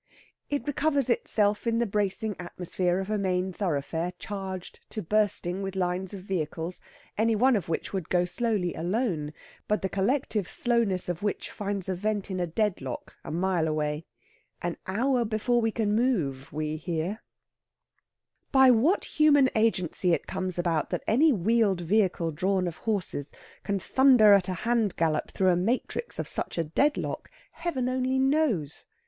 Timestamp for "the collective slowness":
9.83-11.07